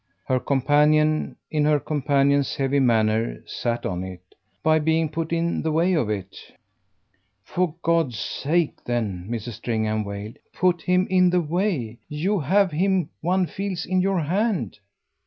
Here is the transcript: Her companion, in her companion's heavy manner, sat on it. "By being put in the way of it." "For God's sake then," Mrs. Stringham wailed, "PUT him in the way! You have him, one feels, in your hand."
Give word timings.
Her 0.25 0.39
companion, 0.39 1.35
in 1.51 1.65
her 1.65 1.79
companion's 1.79 2.55
heavy 2.55 2.79
manner, 2.79 3.43
sat 3.45 3.85
on 3.85 4.03
it. 4.03 4.33
"By 4.63 4.79
being 4.79 5.09
put 5.09 5.31
in 5.31 5.61
the 5.61 5.71
way 5.71 5.93
of 5.93 6.09
it." 6.09 6.35
"For 7.43 7.75
God's 7.83 8.17
sake 8.17 8.83
then," 8.83 9.27
Mrs. 9.29 9.57
Stringham 9.57 10.03
wailed, 10.03 10.37
"PUT 10.53 10.81
him 10.81 11.05
in 11.11 11.29
the 11.29 11.41
way! 11.41 11.99
You 12.09 12.39
have 12.39 12.71
him, 12.71 13.11
one 13.21 13.45
feels, 13.45 13.85
in 13.85 14.01
your 14.01 14.21
hand." 14.21 14.79